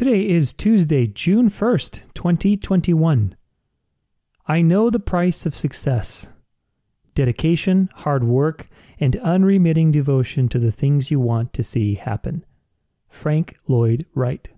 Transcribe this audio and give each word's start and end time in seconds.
Today 0.00 0.26
is 0.26 0.54
Tuesday, 0.54 1.06
June 1.06 1.50
1st, 1.50 2.14
2021. 2.14 3.36
I 4.46 4.62
know 4.62 4.88
the 4.88 4.98
price 4.98 5.44
of 5.44 5.54
success 5.54 6.30
dedication, 7.14 7.90
hard 7.96 8.24
work, 8.24 8.70
and 8.98 9.16
unremitting 9.16 9.90
devotion 9.92 10.48
to 10.48 10.58
the 10.58 10.70
things 10.70 11.10
you 11.10 11.20
want 11.20 11.52
to 11.52 11.62
see 11.62 11.96
happen. 11.96 12.46
Frank 13.08 13.58
Lloyd 13.68 14.06
Wright. 14.14 14.48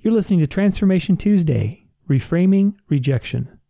You're 0.00 0.12
listening 0.12 0.40
to 0.40 0.48
Transformation 0.48 1.16
Tuesday 1.16 1.86
Reframing 2.08 2.74
Rejection. 2.88 3.60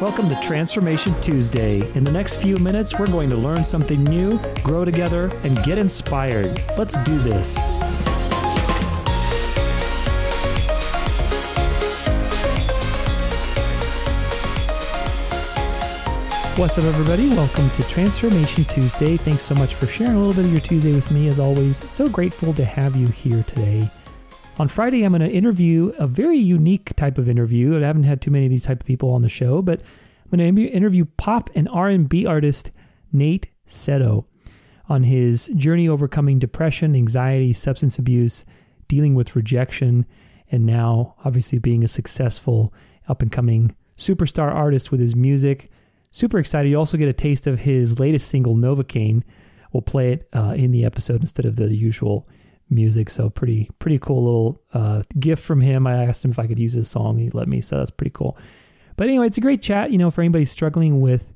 Welcome 0.00 0.28
to 0.28 0.40
Transformation 0.40 1.14
Tuesday. 1.20 1.78
In 1.94 2.02
the 2.02 2.10
next 2.10 2.42
few 2.42 2.58
minutes, 2.58 2.98
we're 2.98 3.06
going 3.06 3.30
to 3.30 3.36
learn 3.36 3.62
something 3.62 4.02
new, 4.02 4.40
grow 4.64 4.84
together, 4.84 5.30
and 5.44 5.56
get 5.62 5.78
inspired. 5.78 6.60
Let's 6.76 6.96
do 7.04 7.16
this. 7.18 7.56
What's 16.58 16.76
up, 16.76 16.84
everybody? 16.84 17.28
Welcome 17.28 17.70
to 17.70 17.84
Transformation 17.84 18.64
Tuesday. 18.64 19.16
Thanks 19.16 19.44
so 19.44 19.54
much 19.54 19.76
for 19.76 19.86
sharing 19.86 20.16
a 20.16 20.18
little 20.18 20.34
bit 20.34 20.46
of 20.46 20.50
your 20.50 20.60
Tuesday 20.60 20.92
with 20.92 21.12
me, 21.12 21.28
as 21.28 21.38
always. 21.38 21.88
So 21.90 22.08
grateful 22.08 22.52
to 22.54 22.64
have 22.64 22.96
you 22.96 23.06
here 23.06 23.44
today. 23.44 23.88
On 24.56 24.68
Friday, 24.68 25.02
I'm 25.02 25.10
going 25.10 25.28
to 25.28 25.36
interview 25.36 25.92
a 25.98 26.06
very 26.06 26.38
unique 26.38 26.94
type 26.94 27.18
of 27.18 27.28
interview. 27.28 27.76
I 27.76 27.80
haven't 27.80 28.04
had 28.04 28.22
too 28.22 28.30
many 28.30 28.46
of 28.46 28.50
these 28.50 28.64
type 28.64 28.80
of 28.80 28.86
people 28.86 29.10
on 29.10 29.22
the 29.22 29.28
show, 29.28 29.62
but 29.62 29.80
I'm 30.32 30.38
going 30.38 30.54
to 30.54 30.66
interview 30.68 31.06
pop 31.16 31.50
and 31.56 31.68
R&B 31.68 32.24
artist 32.24 32.70
Nate 33.12 33.48
Seto 33.66 34.26
on 34.88 35.02
his 35.02 35.48
journey 35.56 35.88
overcoming 35.88 36.38
depression, 36.38 36.94
anxiety, 36.94 37.52
substance 37.52 37.98
abuse, 37.98 38.44
dealing 38.86 39.16
with 39.16 39.34
rejection, 39.34 40.06
and 40.52 40.64
now 40.64 41.16
obviously 41.24 41.58
being 41.58 41.82
a 41.82 41.88
successful 41.88 42.72
up 43.08 43.22
and 43.22 43.32
coming 43.32 43.74
superstar 43.98 44.52
artist 44.52 44.92
with 44.92 45.00
his 45.00 45.16
music. 45.16 45.68
Super 46.12 46.38
excited. 46.38 46.68
You 46.68 46.78
also 46.78 46.96
get 46.96 47.08
a 47.08 47.12
taste 47.12 47.48
of 47.48 47.60
his 47.60 47.98
latest 47.98 48.28
single, 48.28 48.54
Novocaine. 48.54 49.24
We'll 49.72 49.82
play 49.82 50.12
it 50.12 50.28
uh, 50.32 50.54
in 50.56 50.70
the 50.70 50.84
episode 50.84 51.22
instead 51.22 51.44
of 51.44 51.56
the 51.56 51.74
usual 51.74 52.24
music. 52.74 53.10
So 53.10 53.30
pretty 53.30 53.70
pretty 53.78 53.98
cool 53.98 54.24
little 54.24 54.62
uh, 54.72 55.02
gift 55.18 55.42
from 55.42 55.60
him. 55.60 55.86
I 55.86 56.04
asked 56.04 56.24
him 56.24 56.30
if 56.30 56.38
I 56.38 56.46
could 56.46 56.58
use 56.58 56.72
his 56.72 56.88
song. 56.88 57.18
He 57.18 57.30
let 57.30 57.48
me. 57.48 57.60
So 57.60 57.78
that's 57.78 57.90
pretty 57.90 58.12
cool. 58.12 58.36
But 58.96 59.08
anyway, 59.08 59.26
it's 59.26 59.38
a 59.38 59.42
great 59.42 59.62
chat. 59.62 59.90
You 59.90 59.98
know, 59.98 60.10
for 60.10 60.22
anybody 60.22 60.44
struggling 60.44 61.00
with 61.00 61.34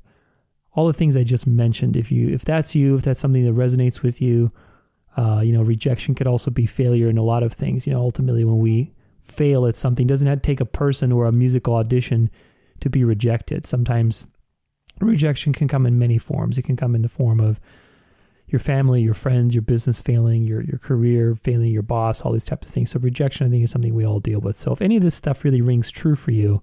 all 0.73 0.87
the 0.87 0.93
things 0.93 1.17
I 1.17 1.23
just 1.23 1.47
mentioned. 1.47 1.95
If 1.95 2.11
you 2.11 2.29
if 2.29 2.45
that's 2.45 2.75
you, 2.75 2.95
if 2.95 3.03
that's 3.03 3.19
something 3.19 3.45
that 3.45 3.53
resonates 3.53 4.01
with 4.01 4.21
you, 4.21 4.51
uh, 5.17 5.41
you 5.43 5.51
know, 5.51 5.61
rejection 5.61 6.15
could 6.15 6.27
also 6.27 6.51
be 6.51 6.65
failure 6.65 7.09
in 7.09 7.17
a 7.17 7.23
lot 7.23 7.43
of 7.43 7.53
things. 7.53 7.87
You 7.87 7.93
know, 7.93 8.01
ultimately 8.01 8.45
when 8.45 8.59
we 8.59 8.93
fail 9.19 9.65
at 9.65 9.75
something, 9.75 10.07
doesn't 10.07 10.27
have 10.27 10.41
to 10.41 10.47
take 10.47 10.61
a 10.61 10.65
person 10.65 11.11
or 11.11 11.25
a 11.25 11.31
musical 11.31 11.75
audition 11.75 12.29
to 12.79 12.89
be 12.89 13.03
rejected. 13.03 13.65
Sometimes 13.65 14.27
rejection 15.01 15.53
can 15.53 15.67
come 15.67 15.85
in 15.85 15.99
many 15.99 16.17
forms. 16.17 16.57
It 16.57 16.63
can 16.63 16.77
come 16.77 16.95
in 16.95 17.01
the 17.01 17.09
form 17.09 17.39
of 17.39 17.59
your 18.49 18.59
family, 18.59 19.01
your 19.01 19.13
friends, 19.13 19.53
your 19.53 19.61
business 19.61 20.01
failing, 20.01 20.43
your 20.43 20.61
your 20.61 20.79
career 20.79 21.35
failing, 21.35 21.71
your 21.71 21.83
boss, 21.83 22.21
all 22.21 22.31
these 22.31 22.45
types 22.45 22.67
of 22.67 22.73
things. 22.73 22.91
So 22.91 22.99
rejection, 22.99 23.47
I 23.47 23.49
think, 23.49 23.63
is 23.63 23.71
something 23.71 23.93
we 23.93 24.05
all 24.05 24.19
deal 24.19 24.39
with. 24.39 24.57
So 24.57 24.71
if 24.71 24.81
any 24.81 24.97
of 24.97 25.03
this 25.03 25.15
stuff 25.15 25.43
really 25.43 25.61
rings 25.61 25.91
true 25.91 26.15
for 26.15 26.31
you, 26.31 26.61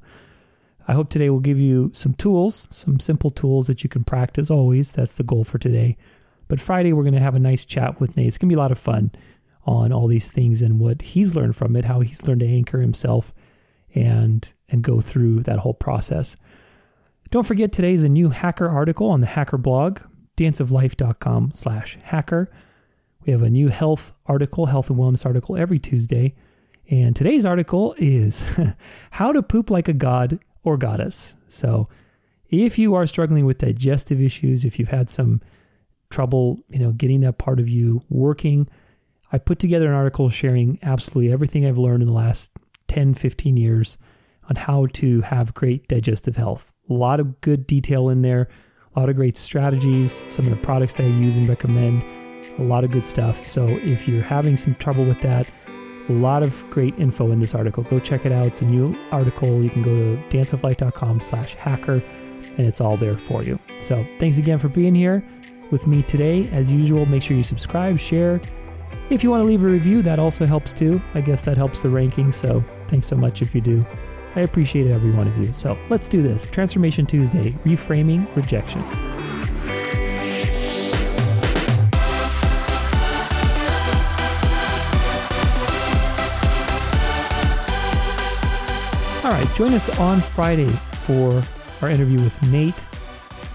I 0.88 0.92
hope 0.92 1.10
today 1.10 1.30
will 1.30 1.40
give 1.40 1.58
you 1.58 1.90
some 1.94 2.14
tools, 2.14 2.68
some 2.70 3.00
simple 3.00 3.30
tools 3.30 3.66
that 3.68 3.82
you 3.82 3.88
can 3.88 4.04
practice. 4.04 4.50
Always, 4.50 4.92
that's 4.92 5.14
the 5.14 5.24
goal 5.24 5.44
for 5.44 5.58
today. 5.58 5.96
But 6.48 6.60
Friday, 6.60 6.92
we're 6.92 7.02
going 7.02 7.14
to 7.14 7.20
have 7.20 7.34
a 7.34 7.40
nice 7.40 7.64
chat 7.64 8.00
with 8.00 8.16
Nate. 8.16 8.28
It's 8.28 8.38
going 8.38 8.48
to 8.48 8.54
be 8.54 8.58
a 8.58 8.62
lot 8.62 8.72
of 8.72 8.78
fun 8.78 9.10
on 9.64 9.92
all 9.92 10.06
these 10.06 10.30
things 10.30 10.62
and 10.62 10.78
what 10.78 11.02
he's 11.02 11.34
learned 11.34 11.56
from 11.56 11.74
it, 11.74 11.86
how 11.86 12.00
he's 12.00 12.26
learned 12.26 12.41
to 12.41 12.46
anchor 12.46 12.80
himself 12.80 13.34
and 13.94 14.52
and 14.69 14.82
go 14.82 15.00
through 15.00 15.42
that 15.42 15.60
whole 15.60 15.75
process. 15.75 16.36
Don't 17.30 17.46
forget 17.46 17.72
today's 17.72 18.04
a 18.04 18.08
new 18.08 18.30
hacker 18.30 18.69
article 18.69 19.10
on 19.10 19.20
the 19.20 19.26
hacker 19.26 19.58
blog 19.58 20.00
danceoflife.com 20.36 21.52
slash 21.52 21.98
hacker. 22.02 22.50
We 23.24 23.32
have 23.32 23.42
a 23.42 23.50
new 23.50 23.69
health 23.69 24.12
article, 24.26 24.66
health 24.66 24.91
and 24.91 24.98
wellness 24.98 25.26
article 25.26 25.56
every 25.56 25.78
Tuesday. 25.78 26.34
And 26.88 27.16
today's 27.16 27.44
article 27.44 27.94
is 27.98 28.44
how 29.12 29.32
to 29.32 29.42
poop 29.42 29.70
like 29.70 29.88
a 29.88 29.92
god 29.92 30.38
or 30.62 30.76
goddess. 30.76 31.34
So 31.48 31.88
if 32.48 32.78
you 32.78 32.94
are 32.94 33.06
struggling 33.06 33.44
with 33.44 33.58
digestive 33.58 34.20
issues, 34.20 34.64
if 34.64 34.78
you've 34.78 34.91
had 34.91 35.10
some 35.10 35.41
trouble, 36.10 36.60
you 36.69 36.78
know, 36.78 36.92
getting 36.92 37.20
that 37.22 37.38
part 37.38 37.58
of 37.58 37.69
you 37.69 38.02
working, 38.08 38.69
I 39.32 39.38
put 39.38 39.58
together 39.58 39.88
an 39.88 39.94
article 39.94 40.30
sharing 40.30 40.78
absolutely 40.82 41.32
everything 41.32 41.66
I've 41.66 41.78
learned 41.78 42.02
in 42.02 42.08
the 42.08 42.14
last 42.14 42.52
10, 42.86 43.14
15 43.14 43.56
years 43.56 43.98
on 44.48 44.56
how 44.56 44.86
to 44.86 45.22
have 45.22 45.54
great 45.54 45.88
digestive 45.88 46.36
health. 46.36 46.72
A 46.88 46.92
lot 46.92 47.19
of 47.19 47.41
good 47.41 47.66
detail 47.66 48.08
in 48.08 48.22
there 48.22 48.48
a 48.96 49.00
lot 49.00 49.08
of 49.10 49.16
great 49.16 49.36
strategies, 49.36 50.24
some 50.26 50.46
of 50.46 50.50
the 50.50 50.56
products 50.56 50.94
that 50.94 51.04
I 51.04 51.08
use 51.08 51.36
and 51.36 51.48
recommend, 51.48 52.04
a 52.58 52.62
lot 52.62 52.82
of 52.82 52.90
good 52.90 53.04
stuff. 53.04 53.44
So 53.44 53.68
if 53.68 54.08
you're 54.08 54.22
having 54.22 54.56
some 54.56 54.74
trouble 54.74 55.04
with 55.04 55.20
that, 55.20 55.48
a 56.08 56.12
lot 56.12 56.42
of 56.42 56.64
great 56.70 56.98
info 56.98 57.30
in 57.30 57.38
this 57.38 57.54
article. 57.54 57.82
Go 57.82 57.98
check 57.98 58.24
it 58.24 58.32
out. 58.32 58.46
It's 58.46 58.62
a 58.62 58.64
new 58.64 58.96
article. 59.10 59.62
You 59.62 59.70
can 59.70 59.82
go 59.82 59.92
to 59.92 60.22
danceoflife.com 60.30 61.20
slash 61.20 61.54
hacker 61.54 62.02
and 62.56 62.60
it's 62.60 62.80
all 62.80 62.96
there 62.96 63.16
for 63.16 63.42
you. 63.42 63.58
So 63.78 64.06
thanks 64.18 64.38
again 64.38 64.58
for 64.58 64.68
being 64.68 64.94
here 64.94 65.22
with 65.70 65.86
me 65.86 66.02
today. 66.02 66.48
As 66.50 66.72
usual, 66.72 67.04
make 67.06 67.22
sure 67.22 67.36
you 67.36 67.42
subscribe, 67.42 67.98
share. 67.98 68.40
If 69.10 69.22
you 69.22 69.30
want 69.30 69.42
to 69.42 69.46
leave 69.46 69.62
a 69.62 69.66
review, 69.66 70.00
that 70.02 70.18
also 70.18 70.46
helps 70.46 70.72
too. 70.72 71.02
I 71.14 71.20
guess 71.20 71.42
that 71.42 71.56
helps 71.56 71.82
the 71.82 71.90
ranking. 71.90 72.32
So 72.32 72.64
thanks 72.88 73.06
so 73.06 73.16
much 73.16 73.42
if 73.42 73.54
you 73.54 73.60
do. 73.60 73.84
I 74.36 74.41
appreciate 74.41 74.86
every 74.86 75.10
one 75.10 75.26
of 75.26 75.38
you. 75.38 75.50
So 75.54 75.78
let's 75.88 76.08
do 76.08 76.22
this. 76.22 76.47
Transformation 76.47 77.06
Tuesday, 77.06 77.52
reframing 77.64 78.28
rejection. 78.36 78.82
All 89.25 89.32
right, 89.32 89.48
join 89.56 89.72
us 89.72 89.88
on 89.98 90.20
Friday 90.20 90.69
for 91.00 91.42
our 91.80 91.91
interview 91.91 92.20
with 92.20 92.41
Nate. 92.42 92.75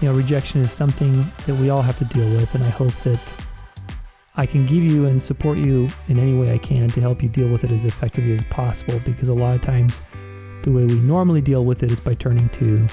You 0.00 0.08
know, 0.08 0.14
rejection 0.14 0.60
is 0.60 0.72
something 0.72 1.24
that 1.46 1.54
we 1.54 1.70
all 1.70 1.80
have 1.80 1.96
to 1.98 2.04
deal 2.06 2.28
with, 2.36 2.56
and 2.56 2.64
I 2.64 2.68
hope 2.70 2.94
that 3.04 3.34
I 4.34 4.46
can 4.46 4.66
give 4.66 4.82
you 4.82 5.06
and 5.06 5.22
support 5.22 5.58
you 5.58 5.88
in 6.08 6.18
any 6.18 6.34
way 6.34 6.52
I 6.52 6.58
can 6.58 6.90
to 6.90 7.00
help 7.00 7.22
you 7.22 7.28
deal 7.28 7.48
with 7.48 7.62
it 7.62 7.70
as 7.70 7.84
effectively 7.84 8.32
as 8.32 8.42
possible 8.44 9.00
because 9.04 9.28
a 9.28 9.34
lot 9.34 9.54
of 9.54 9.60
times 9.60 10.02
the 10.62 10.70
way 10.70 10.84
we 10.84 11.00
normally 11.00 11.40
deal 11.40 11.64
with 11.64 11.82
it 11.82 11.90
is 11.90 12.00
by 12.00 12.14
turning 12.14 12.48
to, 12.50 12.86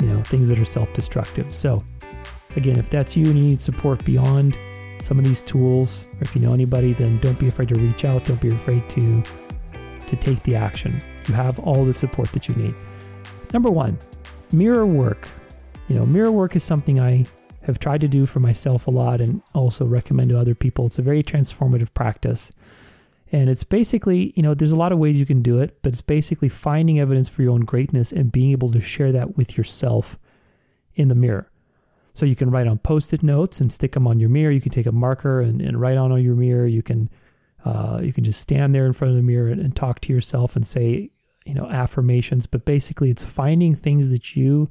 you 0.00 0.06
know, 0.06 0.22
things 0.22 0.48
that 0.48 0.58
are 0.58 0.64
self-destructive. 0.64 1.54
So, 1.54 1.84
again, 2.56 2.78
if 2.78 2.90
that's 2.90 3.16
you 3.16 3.26
and 3.26 3.38
you 3.38 3.44
need 3.44 3.60
support 3.60 4.04
beyond 4.04 4.58
some 5.00 5.18
of 5.18 5.24
these 5.24 5.42
tools, 5.42 6.08
or 6.16 6.22
if 6.22 6.34
you 6.34 6.42
know 6.42 6.52
anybody, 6.52 6.92
then 6.92 7.18
don't 7.18 7.38
be 7.38 7.48
afraid 7.48 7.68
to 7.68 7.76
reach 7.76 8.04
out. 8.04 8.24
Don't 8.24 8.40
be 8.40 8.50
afraid 8.50 8.88
to 8.90 9.22
to 10.06 10.16
take 10.16 10.42
the 10.42 10.56
action. 10.56 11.00
You 11.28 11.34
have 11.34 11.58
all 11.60 11.84
the 11.84 11.92
support 11.92 12.32
that 12.32 12.48
you 12.48 12.54
need. 12.54 12.74
Number 13.52 13.70
one, 13.70 13.98
mirror 14.52 14.86
work. 14.86 15.28
You 15.88 15.96
know, 15.96 16.06
mirror 16.06 16.32
work 16.32 16.56
is 16.56 16.64
something 16.64 16.98
I 16.98 17.26
have 17.62 17.78
tried 17.78 18.00
to 18.00 18.08
do 18.08 18.24
for 18.24 18.40
myself 18.40 18.86
a 18.86 18.90
lot 18.90 19.20
and 19.20 19.42
also 19.54 19.84
recommend 19.84 20.30
to 20.30 20.38
other 20.38 20.54
people. 20.54 20.86
It's 20.86 20.98
a 20.98 21.02
very 21.02 21.22
transformative 21.22 21.92
practice. 21.92 22.52
And 23.30 23.50
it's 23.50 23.64
basically, 23.64 24.32
you 24.36 24.42
know, 24.42 24.54
there's 24.54 24.72
a 24.72 24.76
lot 24.76 24.92
of 24.92 24.98
ways 24.98 25.20
you 25.20 25.26
can 25.26 25.42
do 25.42 25.58
it, 25.58 25.82
but 25.82 25.92
it's 25.92 26.02
basically 26.02 26.48
finding 26.48 26.98
evidence 26.98 27.28
for 27.28 27.42
your 27.42 27.52
own 27.52 27.60
greatness 27.60 28.10
and 28.10 28.32
being 28.32 28.52
able 28.52 28.70
to 28.72 28.80
share 28.80 29.12
that 29.12 29.36
with 29.36 29.58
yourself 29.58 30.18
in 30.94 31.08
the 31.08 31.14
mirror. 31.14 31.50
So 32.14 32.26
you 32.26 32.34
can 32.34 32.50
write 32.50 32.66
on 32.66 32.78
post 32.78 33.12
it 33.12 33.22
notes 33.22 33.60
and 33.60 33.72
stick 33.72 33.92
them 33.92 34.06
on 34.06 34.18
your 34.18 34.30
mirror. 34.30 34.50
You 34.50 34.60
can 34.60 34.72
take 34.72 34.86
a 34.86 34.92
marker 34.92 35.40
and, 35.40 35.60
and 35.60 35.80
write 35.80 35.98
on 35.98 36.20
your 36.22 36.34
mirror. 36.34 36.66
You 36.66 36.82
can 36.82 37.10
uh, 37.64 38.00
you 38.02 38.12
can 38.12 38.24
just 38.24 38.40
stand 38.40 38.74
there 38.74 38.86
in 38.86 38.92
front 38.92 39.10
of 39.10 39.16
the 39.16 39.22
mirror 39.22 39.48
and, 39.48 39.60
and 39.60 39.76
talk 39.76 40.00
to 40.00 40.12
yourself 40.12 40.56
and 40.56 40.66
say, 40.66 41.10
you 41.44 41.54
know, 41.54 41.66
affirmations. 41.66 42.46
But 42.46 42.64
basically, 42.64 43.10
it's 43.10 43.24
finding 43.24 43.74
things 43.74 44.10
that 44.10 44.36
you 44.36 44.70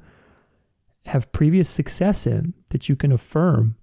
have 1.05 1.31
previous 1.31 1.69
success 1.69 2.27
in 2.27 2.53
that 2.71 2.89
you 2.89 2.95
can 2.95 3.11
affirm. 3.11 3.75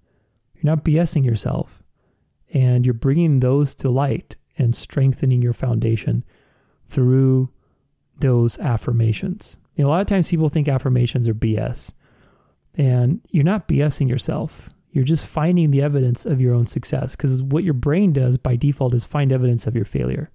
You're 0.54 0.74
not 0.74 0.84
BSing 0.84 1.24
yourself 1.24 1.82
and 2.52 2.84
you're 2.84 2.94
bringing 2.94 3.40
those 3.40 3.74
to 3.76 3.88
light 3.88 4.36
and 4.58 4.74
strengthening 4.74 5.42
your 5.42 5.52
foundation 5.52 6.24
through 6.86 7.50
those 8.20 8.58
affirmations. 8.58 9.58
You 9.74 9.84
know, 9.84 9.88
a 9.88 9.92
lot 9.92 10.00
of 10.00 10.06
times 10.06 10.30
people 10.30 10.48
think 10.48 10.68
affirmations 10.68 11.28
are 11.28 11.34
BS, 11.34 11.92
and 12.76 13.20
you're 13.30 13.44
not 13.44 13.68
BSing 13.68 14.08
yourself. 14.08 14.70
You're 14.90 15.04
just 15.04 15.26
finding 15.26 15.72
the 15.72 15.82
evidence 15.82 16.24
of 16.24 16.40
your 16.40 16.54
own 16.54 16.66
success 16.66 17.16
because 17.16 17.42
what 17.42 17.64
your 17.64 17.74
brain 17.74 18.12
does 18.12 18.36
by 18.36 18.54
default 18.54 18.94
is 18.94 19.04
find 19.04 19.32
evidence 19.32 19.66
of 19.66 19.74
your 19.74 19.84
failure 19.84 20.30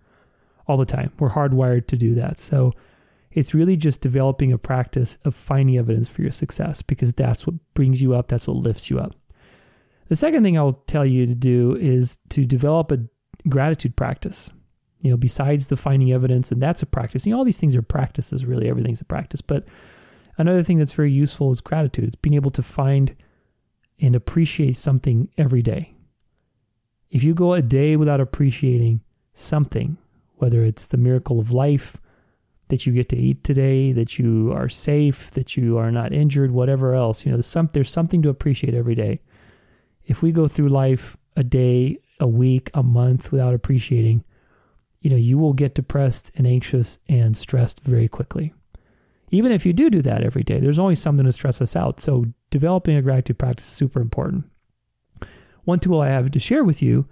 all 0.67 0.75
the 0.75 0.85
time. 0.85 1.13
We're 1.17 1.29
hardwired 1.29 1.87
to 1.87 1.95
do 1.95 2.13
that. 2.15 2.37
So 2.37 2.73
It's 3.31 3.53
really 3.53 3.77
just 3.77 4.01
developing 4.01 4.51
a 4.51 4.57
practice 4.57 5.17
of 5.23 5.35
finding 5.35 5.77
evidence 5.77 6.09
for 6.09 6.21
your 6.21 6.31
success 6.31 6.81
because 6.81 7.13
that's 7.13 7.45
what 7.45 7.55
brings 7.73 8.01
you 8.01 8.15
up, 8.15 8.27
that's 8.27 8.47
what 8.47 8.57
lifts 8.57 8.89
you 8.89 8.99
up. 8.99 9.15
The 10.07 10.15
second 10.15 10.41
thing 10.41 10.57
I'll 10.57 10.83
tell 10.87 11.05
you 11.05 11.27
to 11.27 11.35
do 11.35 11.75
is 11.75 12.17
to 12.29 12.43
develop 12.43 12.91
a 12.91 12.99
gratitude 13.47 13.95
practice. 13.95 14.51
You 15.01 15.11
know, 15.11 15.17
besides 15.17 15.67
the 15.67 15.77
finding 15.77 16.11
evidence, 16.11 16.51
and 16.51 16.61
that's 16.61 16.81
a 16.81 16.85
practice. 16.85 17.25
You 17.25 17.31
know, 17.31 17.37
all 17.39 17.45
these 17.45 17.59
things 17.59 17.75
are 17.75 17.81
practices, 17.81 18.45
really. 18.45 18.67
Everything's 18.67 18.99
a 18.99 19.05
practice. 19.05 19.41
But 19.41 19.65
another 20.37 20.61
thing 20.61 20.77
that's 20.77 20.91
very 20.91 21.11
useful 21.11 21.51
is 21.51 21.61
gratitude. 21.61 22.05
It's 22.05 22.15
being 22.15 22.33
able 22.33 22.51
to 22.51 22.61
find 22.61 23.15
and 24.01 24.15
appreciate 24.15 24.75
something 24.75 25.29
every 25.37 25.61
day. 25.61 25.93
If 27.09 27.23
you 27.23 27.33
go 27.33 27.53
a 27.53 27.61
day 27.61 27.95
without 27.95 28.19
appreciating 28.19 29.01
something, 29.33 29.97
whether 30.35 30.63
it's 30.63 30.87
the 30.87 30.97
miracle 30.97 31.39
of 31.39 31.51
life, 31.51 31.97
that 32.69 32.85
you 32.85 32.93
get 32.93 33.09
to 33.09 33.17
eat 33.17 33.43
today, 33.43 33.91
that 33.91 34.19
you 34.19 34.51
are 34.53 34.69
safe, 34.69 35.31
that 35.31 35.57
you 35.57 35.77
are 35.77 35.91
not 35.91 36.13
injured, 36.13 36.51
whatever 36.51 36.93
else, 36.93 37.25
you 37.25 37.31
know, 37.31 37.37
there's, 37.37 37.47
some, 37.47 37.67
there's 37.73 37.89
something 37.89 38.21
to 38.21 38.29
appreciate 38.29 38.75
every 38.75 38.95
day. 38.95 39.21
If 40.05 40.21
we 40.21 40.31
go 40.31 40.47
through 40.47 40.69
life 40.69 41.17
a 41.35 41.43
day, 41.43 41.97
a 42.19 42.27
week, 42.27 42.69
a 42.73 42.83
month 42.83 43.31
without 43.31 43.53
appreciating, 43.53 44.23
you 45.01 45.09
know, 45.09 45.15
you 45.15 45.37
will 45.37 45.53
get 45.53 45.75
depressed 45.75 46.31
and 46.35 46.45
anxious 46.45 46.99
and 47.07 47.35
stressed 47.35 47.83
very 47.83 48.07
quickly. 48.07 48.53
Even 49.31 49.51
if 49.51 49.65
you 49.65 49.73
do 49.73 49.89
do 49.89 50.01
that 50.01 50.23
every 50.23 50.43
day, 50.43 50.59
there's 50.59 50.79
always 50.79 50.99
something 50.99 51.25
to 51.25 51.31
stress 51.31 51.61
us 51.61 51.75
out. 51.75 51.99
So 51.99 52.25
developing 52.49 52.95
a 52.95 53.01
gratitude 53.01 53.37
practice 53.37 53.65
is 53.65 53.73
super 53.73 54.01
important. 54.01 54.45
One 55.63 55.79
tool 55.79 56.01
I 56.01 56.07
have 56.07 56.31
to 56.31 56.39
share 56.39 56.63
with 56.63 56.81
you, 56.81 57.07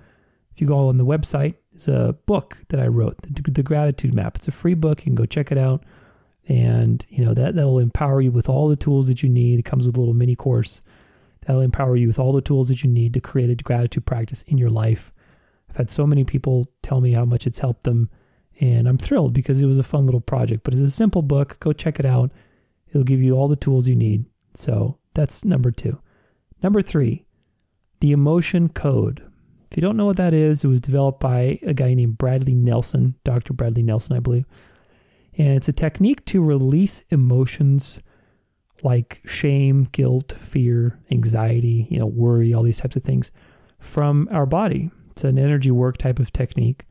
if 0.52 0.62
you 0.62 0.68
go 0.68 0.88
on 0.88 0.98
the 0.98 1.06
website, 1.06 1.56
is 1.74 1.88
a 1.88 2.18
book 2.26 2.66
that 2.70 2.80
I 2.80 2.88
wrote, 2.88 3.22
the, 3.22 3.52
the 3.52 3.64
Gratitude 3.64 4.14
Map. 4.14 4.36
It's 4.36 4.48
a 4.48 4.52
free 4.52 4.74
book. 4.74 5.02
You 5.02 5.06
can 5.06 5.16
go 5.16 5.26
check 5.26 5.52
it 5.52 5.60
out, 5.60 5.84
and 6.48 7.06
you 7.10 7.24
know 7.24 7.36
that 7.36 7.54
that'll 7.54 7.78
empower 7.78 8.20
you 8.20 8.32
with 8.32 8.50
all 8.50 8.68
the 8.68 8.76
tools 8.76 9.08
that 9.10 9.22
you 9.22 9.30
need. 9.30 9.60
It 9.60 9.66
comes 9.66 9.86
with 9.86 9.96
a 9.96 10.00
little 10.00 10.16
mini 10.16 10.36
course 10.36 10.82
that'll 11.48 11.62
empower 11.62 11.96
you 11.96 12.08
with 12.08 12.20
all 12.20 12.34
the 12.34 12.42
tools 12.42 12.68
that 12.68 12.84
you 12.84 12.90
need 12.90 13.14
to 13.14 13.22
create 13.22 13.50
a 13.50 13.56
gratitude 13.56 14.06
practice 14.06 14.44
in 14.44 14.58
your 14.58 14.70
life. 14.70 15.14
I've 15.70 15.78
had 15.78 15.90
so 15.90 16.06
many 16.06 16.26
people 16.26 16.70
tell 16.82 17.00
me 17.00 17.14
how 17.14 17.24
much 17.24 17.48
it's 17.48 17.60
helped 17.60 17.84
them, 17.84 18.10
and 18.60 18.88
I'm 18.88 18.98
thrilled 18.98 19.34
because 19.34 19.62
it 19.62 19.66
was 19.66 19.80
a 19.80 19.84
fun 19.84 20.06
little 20.06 20.20
project. 20.20 20.64
But 20.64 20.74
it's 20.74 20.84
a 20.84 20.92
simple 20.92 21.22
book. 21.22 21.58
Go 21.62 21.72
check 21.72 22.00
it 22.00 22.06
out. 22.06 22.34
It'll 22.90 23.06
give 23.06 23.22
you 23.22 23.34
all 23.34 23.48
the 23.48 23.56
tools 23.56 23.88
you 23.88 23.96
need. 23.96 24.26
So 24.54 24.98
that's 25.14 25.46
number 25.46 25.72
two. 25.72 26.00
Number 26.62 26.82
three, 26.82 27.26
the 28.02 28.12
emotion 28.12 28.68
code. 28.68 29.24
If 29.72 29.78
you 29.78 29.82
don't 29.82 29.98
know 29.98 30.06
what 30.06 30.18
that 30.18 30.34
is, 30.34 30.64
it 30.64 30.68
was 30.68 30.82
developed 30.82 31.22
by 31.22 31.60
a 31.62 31.74
guy 31.74 31.94
named 31.94 32.18
Bradley 32.18 32.56
Nelson, 32.56 33.16
Dr. 33.24 33.54
Bradley 33.54 33.84
Nelson, 33.84 34.18
I 34.18 34.20
believe. 34.20 34.46
And 35.38 35.56
it's 35.56 35.70
a 35.70 35.74
technique 35.74 36.26
to 36.26 36.44
release 36.44 37.02
emotions 37.10 38.02
like 38.84 39.22
shame, 39.26 39.84
guilt, 39.92 40.32
fear, 40.32 41.00
anxiety, 41.12 41.88
you 41.90 42.00
know, 42.00 42.06
worry, 42.06 42.54
all 42.54 42.64
these 42.64 42.80
types 42.80 42.96
of 42.96 43.04
things 43.04 43.32
from 43.80 44.28
our 44.32 44.46
body. 44.46 44.92
It's 45.12 45.24
an 45.24 45.40
energy 45.40 45.72
work 45.72 45.98
type 45.98 46.20
of 46.20 46.32
technique. 46.32 46.86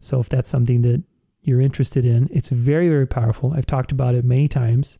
So 0.00 0.20
if 0.20 0.28
that's 0.28 0.48
something 0.48 0.82
that 0.82 1.02
you're 1.42 1.60
interested 1.60 2.04
in, 2.04 2.28
it's 2.30 2.48
very, 2.48 2.88
very 2.88 3.06
powerful. 3.06 3.52
I've 3.54 3.66
talked 3.66 3.92
about 3.92 4.14
it 4.14 4.24
many 4.24 4.48
times. 4.48 4.98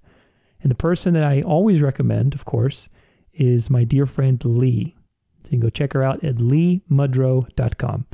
And 0.63 0.71
the 0.71 0.77
person 0.77 1.15
that 1.15 1.25
I 1.25 1.43
always 1.43 1.83
recommend, 1.83 2.35
of 2.35 2.45
course, 2.45 2.89
is 3.33 3.71
my 3.71 3.85
dear 3.85 4.07
friend 4.07 4.43
Lee. 4.45 4.97
So 5.43 5.47
you 5.47 5.51
can 5.51 5.61
go 5.61 5.71
check 5.71 5.93
her 5.93 6.03
out 6.03 6.23
at 6.23 6.37
leemudrow.com. 6.37 8.07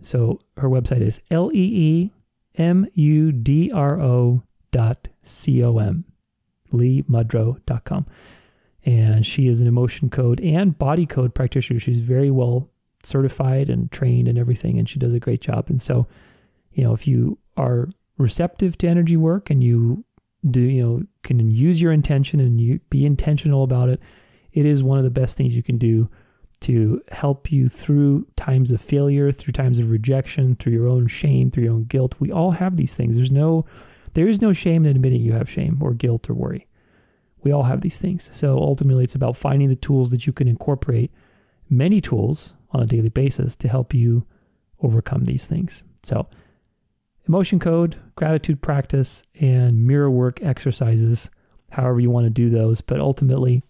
So 0.00 0.40
her 0.56 0.68
website 0.68 1.02
is 1.02 1.20
L 1.30 1.50
E 1.52 1.56
E 1.56 2.12
M 2.56 2.86
U 2.94 3.32
D 3.32 3.70
R 3.70 4.00
O 4.00 4.42
dot 4.70 5.08
C 5.22 5.62
O 5.62 5.78
M, 5.78 6.04
leemudrow.com. 6.70 8.06
And 8.84 9.26
she 9.26 9.46
is 9.46 9.60
an 9.60 9.66
emotion 9.66 10.08
code 10.08 10.40
and 10.40 10.78
body 10.78 11.06
code 11.06 11.34
practitioner. 11.34 11.78
She's 11.78 12.00
very 12.00 12.30
well 12.30 12.70
certified 13.02 13.68
and 13.68 13.90
trained 13.90 14.28
and 14.28 14.38
everything, 14.38 14.78
and 14.78 14.88
she 14.88 14.98
does 14.98 15.14
a 15.14 15.20
great 15.20 15.40
job. 15.40 15.68
And 15.68 15.80
so, 15.80 16.06
you 16.72 16.84
know, 16.84 16.92
if 16.92 17.06
you 17.06 17.38
are 17.56 17.88
receptive 18.16 18.78
to 18.78 18.88
energy 18.88 19.16
work 19.16 19.50
and 19.50 19.62
you 19.62 20.04
do, 20.48 20.60
you 20.60 20.82
know, 20.82 21.02
can 21.22 21.50
use 21.50 21.82
your 21.82 21.92
intention 21.92 22.40
and 22.40 22.60
you 22.60 22.80
be 22.88 23.04
intentional 23.04 23.62
about 23.62 23.88
it, 23.88 24.00
it 24.52 24.64
is 24.66 24.82
one 24.82 24.98
of 24.98 25.04
the 25.04 25.10
best 25.10 25.36
things 25.36 25.56
you 25.56 25.62
can 25.62 25.78
do 25.78 26.10
to 26.60 27.00
help 27.10 27.50
you 27.50 27.68
through 27.68 28.26
times 28.36 28.70
of 28.70 28.80
failure, 28.80 29.32
through 29.32 29.52
times 29.52 29.78
of 29.78 29.90
rejection, 29.90 30.56
through 30.56 30.72
your 30.72 30.88
own 30.88 31.06
shame, 31.06 31.50
through 31.50 31.64
your 31.64 31.72
own 31.72 31.84
guilt. 31.84 32.14
We 32.18 32.30
all 32.30 32.52
have 32.52 32.76
these 32.76 32.94
things. 32.94 33.16
There's 33.16 33.30
no 33.30 33.64
there 34.14 34.28
is 34.28 34.40
no 34.40 34.52
shame 34.52 34.84
in 34.84 34.90
admitting 34.90 35.20
you 35.20 35.32
have 35.32 35.50
shame 35.50 35.78
or 35.80 35.94
guilt 35.94 36.28
or 36.28 36.34
worry. 36.34 36.66
We 37.42 37.52
all 37.52 37.64
have 37.64 37.80
these 37.80 37.98
things. 37.98 38.34
So 38.34 38.58
ultimately 38.58 39.04
it's 39.04 39.14
about 39.14 39.36
finding 39.36 39.68
the 39.68 39.76
tools 39.76 40.10
that 40.10 40.26
you 40.26 40.32
can 40.32 40.48
incorporate 40.48 41.10
many 41.68 42.00
tools 42.00 42.54
on 42.72 42.82
a 42.82 42.86
daily 42.86 43.08
basis 43.08 43.56
to 43.56 43.68
help 43.68 43.94
you 43.94 44.26
overcome 44.82 45.24
these 45.24 45.46
things. 45.46 45.84
So 46.02 46.28
emotion 47.26 47.58
code, 47.58 47.96
gratitude 48.16 48.60
practice, 48.60 49.24
and 49.40 49.86
mirror 49.86 50.10
work 50.10 50.42
exercises, 50.42 51.30
however 51.70 52.00
you 52.00 52.10
want 52.10 52.24
to 52.24 52.30
do 52.30 52.50
those, 52.50 52.80
but 52.80 53.00
ultimately 53.00 53.62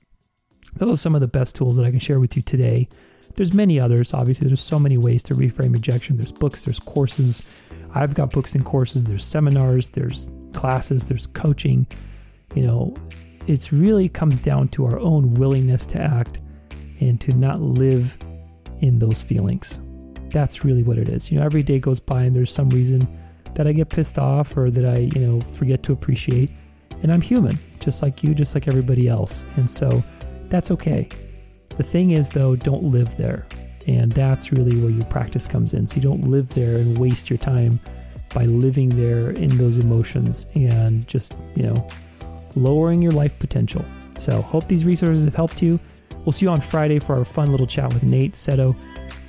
those 0.76 0.94
are 0.94 1.02
some 1.02 1.14
of 1.14 1.20
the 1.20 1.28
best 1.28 1.54
tools 1.54 1.76
that 1.76 1.84
I 1.84 1.90
can 1.90 1.98
share 1.98 2.20
with 2.20 2.37
you 2.37 2.42
today. 2.42 2.88
There's 3.40 3.54
many 3.54 3.81
others. 3.81 4.12
Obviously, 4.12 4.48
there's 4.48 4.60
so 4.60 4.78
many 4.78 4.98
ways 4.98 5.22
to 5.22 5.34
reframe 5.34 5.72
rejection. 5.72 6.19
There's 6.19 6.31
books, 6.31 6.60
there's 6.60 6.78
courses. 6.78 7.42
I've 7.94 8.12
got 8.12 8.32
books 8.32 8.54
and 8.54 8.62
courses, 8.66 9.06
there's 9.06 9.25
seminars, 9.25 9.88
there's 9.88 10.31
classes, 10.52 11.08
there's 11.08 11.26
coaching. 11.26 11.87
You 12.54 12.66
know, 12.66 12.96
it 13.46 13.72
really 13.72 14.10
comes 14.10 14.42
down 14.42 14.69
to 14.72 14.84
our 14.84 14.98
own 14.98 15.32
willingness 15.32 15.87
to 15.87 15.98
act 15.98 16.40
and 17.00 17.19
to 17.22 17.32
not 17.32 17.62
live 17.62 18.19
in 18.81 18.98
those 18.98 19.22
feelings. 19.22 19.81
That's 20.28 20.62
really 20.62 20.82
what 20.82 20.98
it 20.98 21.08
is. 21.08 21.32
You 21.32 21.38
know, 21.38 21.44
every 21.46 21.62
day 21.62 21.78
goes 21.78 21.98
by 21.98 22.25
and 22.25 22.34
there's 22.34 22.52
some 22.52 22.69
reason 22.69 23.08
that 23.54 23.66
I 23.66 23.72
get 23.72 23.88
pissed 23.88 24.19
off 24.19 24.54
or 24.54 24.69
that 24.69 24.84
I, 24.84 25.08
you 25.19 25.26
know, 25.26 25.40
forget 25.40 25.82
to 25.84 25.92
appreciate. 25.92 26.50
And 27.02 27.10
I'm 27.10 27.22
human, 27.22 27.58
just 27.78 28.02
like 28.02 28.22
you, 28.22 28.34
just 28.34 28.54
like 28.54 28.69
everybody 28.69 29.08
else. 29.08 29.46
And 29.56 29.70
so 29.70 30.04
that's 30.50 30.70
okay. 30.72 31.08
The 31.80 31.84
thing 31.84 32.10
is, 32.10 32.28
though, 32.28 32.56
don't 32.56 32.82
live 32.82 33.16
there. 33.16 33.46
And 33.86 34.12
that's 34.12 34.52
really 34.52 34.78
where 34.82 34.90
your 34.90 35.06
practice 35.06 35.46
comes 35.46 35.72
in. 35.72 35.86
So 35.86 35.96
you 35.96 36.02
don't 36.02 36.24
live 36.24 36.50
there 36.50 36.76
and 36.76 36.98
waste 36.98 37.30
your 37.30 37.38
time 37.38 37.80
by 38.34 38.44
living 38.44 38.90
there 38.90 39.30
in 39.30 39.56
those 39.56 39.78
emotions 39.78 40.46
and 40.54 41.08
just, 41.08 41.38
you 41.54 41.62
know, 41.62 41.88
lowering 42.54 43.00
your 43.00 43.12
life 43.12 43.38
potential. 43.38 43.82
So, 44.18 44.42
hope 44.42 44.68
these 44.68 44.84
resources 44.84 45.24
have 45.24 45.34
helped 45.34 45.62
you. 45.62 45.80
We'll 46.26 46.32
see 46.32 46.44
you 46.44 46.50
on 46.50 46.60
Friday 46.60 46.98
for 46.98 47.16
our 47.16 47.24
fun 47.24 47.50
little 47.50 47.66
chat 47.66 47.94
with 47.94 48.02
Nate 48.02 48.34
Seto, 48.34 48.76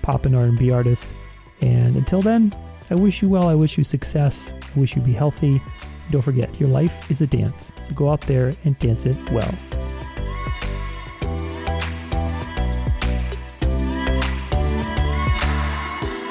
pop 0.01 0.25
and 0.25 0.36
R&B 0.36 0.72
artist. 0.72 1.15
And 1.62 1.96
until 1.96 2.22
then, 2.22 2.53
I 2.89 2.96
wish 2.96 3.22
you 3.22 3.29
well. 3.29 3.48
I 3.48 3.55
wish 3.55 3.77
you 3.77 3.86
success. 3.86 4.53
I 4.75 4.77
wish 4.77 4.98
you 4.98 5.01
be 5.01 5.13
healthy. 5.13 5.62
Don't 6.10 6.22
forget, 6.22 6.60
your 6.60 6.67
life 6.67 7.10
is 7.10 7.22
a 7.22 7.27
dance. 7.27 7.72
So 7.79 7.93
go 7.93 8.10
out 8.10 8.20
there 8.20 8.51
and 8.65 8.77
dance 8.77 9.05
it 9.05 9.17
well. 9.31 9.81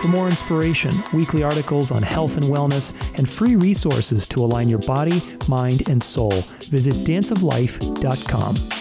For 0.01 0.09
more 0.09 0.29
inspiration, 0.29 1.05
weekly 1.13 1.43
articles 1.43 1.93
on 1.93 2.03
health 2.03 2.39
and 2.39 2.47
wellness, 2.47 2.95
and 3.17 3.29
free 3.29 3.55
resources 3.55 4.27
to 4.29 4.43
align 4.43 4.69
your 4.69 4.79
body, 4.79 5.23
mind, 5.47 5.89
and 5.91 6.03
soul, 6.03 6.43
visit 6.71 6.95
danceoflife.com. 7.05 8.80